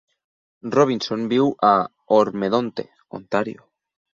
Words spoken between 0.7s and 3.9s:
Robinson viu a Or-Medonte, Ontario.